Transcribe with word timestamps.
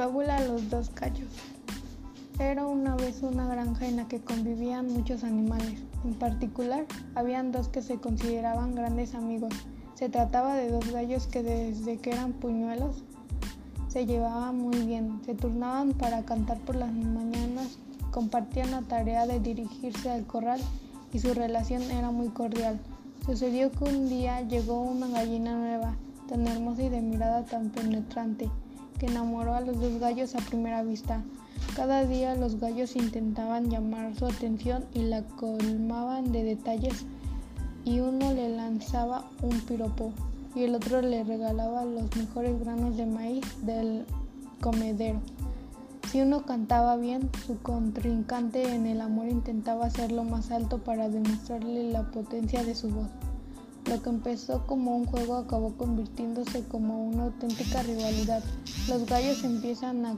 Fábula 0.00 0.40
Los 0.46 0.70
dos 0.70 0.90
gallos. 0.94 1.28
Era 2.38 2.66
una 2.66 2.96
vez 2.96 3.20
una 3.20 3.46
granja 3.46 3.86
en 3.86 3.96
la 3.96 4.08
que 4.08 4.18
convivían 4.18 4.86
muchos 4.86 5.24
animales. 5.24 5.74
En 6.04 6.14
particular, 6.14 6.86
habían 7.14 7.52
dos 7.52 7.68
que 7.68 7.82
se 7.82 7.98
consideraban 7.98 8.74
grandes 8.74 9.14
amigos. 9.14 9.52
Se 9.96 10.08
trataba 10.08 10.54
de 10.54 10.70
dos 10.70 10.90
gallos 10.90 11.26
que 11.26 11.42
desde 11.42 11.98
que 11.98 12.12
eran 12.12 12.32
puñuelos 12.32 13.02
se 13.88 14.06
llevaban 14.06 14.56
muy 14.56 14.86
bien. 14.86 15.20
Se 15.26 15.34
turnaban 15.34 15.92
para 15.92 16.22
cantar 16.22 16.58
por 16.60 16.76
las 16.76 16.94
mañanas, 16.94 17.76
compartían 18.10 18.70
la 18.70 18.80
tarea 18.80 19.26
de 19.26 19.38
dirigirse 19.38 20.08
al 20.08 20.26
corral 20.26 20.62
y 21.12 21.18
su 21.18 21.34
relación 21.34 21.82
era 21.82 22.10
muy 22.10 22.28
cordial. 22.28 22.80
Sucedió 23.26 23.70
que 23.70 23.84
un 23.84 24.08
día 24.08 24.40
llegó 24.40 24.80
una 24.80 25.08
gallina 25.08 25.54
nueva, 25.58 25.94
tan 26.26 26.48
hermosa 26.48 26.84
y 26.84 26.88
de 26.88 27.02
mirada 27.02 27.44
tan 27.44 27.68
penetrante 27.68 28.48
que 29.00 29.06
enamoró 29.06 29.54
a 29.54 29.62
los 29.62 29.80
dos 29.80 29.98
gallos 29.98 30.34
a 30.34 30.38
primera 30.40 30.82
vista. 30.82 31.24
Cada 31.74 32.04
día 32.04 32.34
los 32.34 32.60
gallos 32.60 32.94
intentaban 32.96 33.70
llamar 33.70 34.14
su 34.14 34.26
atención 34.26 34.84
y 34.92 35.00
la 35.00 35.22
colmaban 35.22 36.32
de 36.32 36.44
detalles 36.44 37.06
y 37.84 38.00
uno 38.00 38.34
le 38.34 38.50
lanzaba 38.50 39.24
un 39.40 39.58
piropo 39.60 40.12
y 40.54 40.64
el 40.64 40.74
otro 40.74 41.00
le 41.00 41.24
regalaba 41.24 41.84
los 41.84 42.14
mejores 42.14 42.60
granos 42.60 42.98
de 42.98 43.06
maíz 43.06 43.44
del 43.62 44.04
comedero. 44.60 45.20
Si 46.10 46.20
uno 46.20 46.44
cantaba 46.44 46.96
bien, 46.96 47.30
su 47.46 47.58
contrincante 47.62 48.74
en 48.74 48.86
el 48.86 49.00
amor 49.00 49.28
intentaba 49.28 49.86
hacerlo 49.86 50.24
más 50.24 50.50
alto 50.50 50.78
para 50.78 51.08
demostrarle 51.08 51.90
la 51.90 52.10
potencia 52.10 52.64
de 52.64 52.74
su 52.74 52.90
voz. 52.90 53.06
Lo 53.90 54.00
que 54.00 54.08
empezó 54.08 54.64
como 54.68 54.96
un 54.96 55.04
juego 55.04 55.34
acabó 55.34 55.72
convirtiéndose 55.76 56.62
como 56.62 57.08
una 57.08 57.24
auténtica 57.24 57.82
rivalidad. 57.82 58.40
Los 58.86 59.04
gallos 59.04 59.42
empiezan 59.42 60.06
a, 60.06 60.16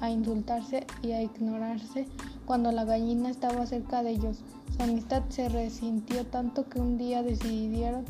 a, 0.00 0.10
insultarse 0.10 0.86
y 1.02 1.10
a 1.10 1.20
ignorarse 1.20 2.06
cuando 2.46 2.70
la 2.70 2.84
gallina 2.84 3.28
estaba 3.28 3.66
cerca 3.66 4.04
de 4.04 4.10
ellos. 4.10 4.44
Su 4.76 4.84
amistad 4.84 5.24
se 5.28 5.48
resintió 5.48 6.24
tanto 6.24 6.68
que 6.68 6.78
un 6.78 6.98
día 6.98 7.24
decidieron 7.24 8.04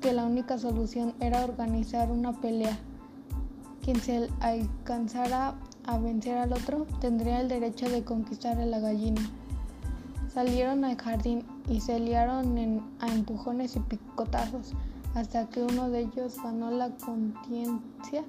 que 0.00 0.12
la 0.12 0.24
única 0.24 0.58
solución 0.58 1.14
era 1.20 1.44
organizar 1.44 2.10
una 2.10 2.40
pelea. 2.40 2.76
Quien 3.84 4.00
se 4.00 4.28
alcanzara 4.40 5.54
a 5.86 5.98
vencer 5.98 6.36
al 6.38 6.52
otro 6.52 6.88
tendría 7.00 7.40
el 7.40 7.46
derecho 7.46 7.88
de 7.88 8.02
conquistar 8.02 8.58
a 8.58 8.66
la 8.66 8.80
gallina. 8.80 9.22
Salieron 10.32 10.84
al 10.84 10.96
jardín 10.96 11.44
y 11.68 11.80
se 11.80 12.00
liaron 12.00 12.56
a 13.00 13.08
empujones 13.08 13.76
y 13.76 13.80
picotazos 13.80 14.72
hasta 15.14 15.46
que 15.50 15.62
uno 15.62 15.90
de 15.90 16.00
ellos 16.00 16.36
ganó 16.42 16.70
la 16.70 16.90
conciencia 16.96 18.24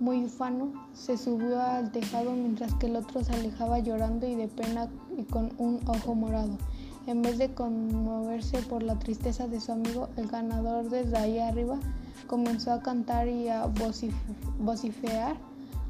muy 0.00 0.24
ufano, 0.24 0.72
se 0.94 1.16
subió 1.18 1.60
al 1.60 1.92
tejado 1.92 2.32
mientras 2.32 2.74
que 2.74 2.86
el 2.86 2.96
otro 2.96 3.22
se 3.22 3.32
alejaba 3.32 3.78
llorando 3.78 4.26
y 4.26 4.34
de 4.34 4.48
pena 4.48 4.88
y 5.16 5.24
con 5.24 5.52
un 5.58 5.80
ojo 5.86 6.14
morado. 6.14 6.56
En 7.06 7.20
vez 7.20 7.36
de 7.36 7.52
conmoverse 7.52 8.62
por 8.62 8.82
la 8.82 8.98
tristeza 8.98 9.46
de 9.46 9.60
su 9.60 9.72
amigo, 9.72 10.08
el 10.16 10.28
ganador 10.28 10.88
desde 10.88 11.16
ahí 11.18 11.38
arriba 11.38 11.78
comenzó 12.26 12.72
a 12.72 12.80
cantar 12.80 13.28
y 13.28 13.48
a 13.48 13.66
vociferar 14.58 15.36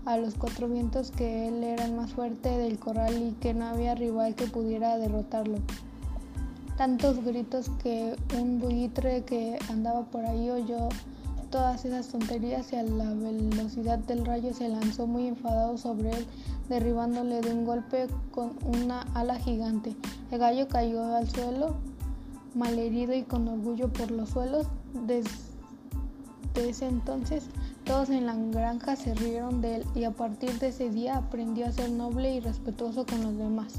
a 0.05 0.17
los 0.19 0.35
cuatro 0.35 0.69
vientos 0.69 1.11
que 1.11 1.49
él 1.49 1.65
era 1.65 1.85
el 1.85 1.95
más 1.95 2.13
fuerte 2.13 2.51
del 2.59 2.79
corral 2.79 3.23
y 3.23 3.33
que 3.41 3.55
no 3.55 3.67
había 3.67 3.95
rival 3.95 4.35
que 4.35 4.47
pudiera 4.47 4.99
derrotarlo. 4.99 5.59
Tantos 6.77 7.25
gritos 7.25 7.71
que 7.83 8.17
un 8.39 8.61
buitre 8.61 9.23
que 9.25 9.59
andaba 9.71 10.05
por 10.07 10.27
ahí 10.27 10.51
oyó 10.51 10.89
todas 11.51 11.85
esas 11.85 12.09
tonterías 12.09 12.73
y 12.73 12.77
a 12.77 12.83
la 12.83 13.15
velocidad 13.15 14.01
del 14.01 14.27
rayo 14.27 14.53
se 14.53 14.69
lanzó 14.69 15.07
muy 15.07 15.29
enfadado 15.29 15.79
sobre 15.79 16.11
él, 16.11 16.27
derribándole 16.69 17.41
de 17.41 17.55
un 17.55 17.65
golpe 17.65 18.09
con 18.33 18.55
una 18.65 19.03
ala 19.15 19.39
gigante. 19.39 19.95
El 20.33 20.41
gallo 20.41 20.67
cayó 20.67 21.15
al 21.15 21.29
suelo, 21.31 21.77
malherido 22.57 23.15
y 23.15 23.23
con 23.23 23.47
orgullo 23.47 23.93
por 23.93 24.11
los 24.11 24.31
suelos. 24.31 24.67
Desde 25.07 25.31
ese 26.57 26.87
entonces 26.87 27.45
todos 27.85 28.09
en 28.09 28.27
la 28.27 28.35
granja 28.35 28.97
se 28.97 29.15
rieron 29.15 29.61
de 29.61 29.77
él 29.77 29.85
y 29.95 30.05
a 30.05 30.11
partir 30.11 30.59
de 30.59 30.69
ese 30.69 30.91
día 30.91 31.17
aprendió 31.17 31.67
a 31.67 31.73
ser 31.73 31.91
noble 31.91 32.35
y 32.35 32.41
respetuoso 32.41 33.05
con 33.05 33.23
los 33.23 33.37
demás. 33.37 33.75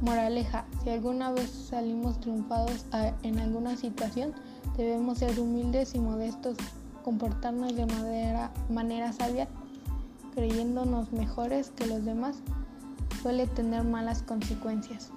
Moraleja, 0.00 0.64
si 0.82 0.90
alguna 0.90 1.30
vez 1.30 1.50
salimos 1.50 2.18
triunfados 2.18 2.86
en 3.22 3.38
alguna 3.38 3.76
situación, 3.76 4.32
debemos 4.76 5.18
ser 5.18 5.38
humildes 5.38 5.94
y 5.94 6.00
modestos, 6.00 6.56
comportarnos 7.04 7.76
de 7.76 7.86
manera, 7.86 8.50
manera 8.68 9.12
sabia, 9.12 9.48
creyéndonos 10.34 11.12
mejores 11.12 11.70
que 11.70 11.86
los 11.86 12.04
demás, 12.04 12.36
suele 13.22 13.46
tener 13.46 13.84
malas 13.84 14.22
consecuencias. 14.22 15.12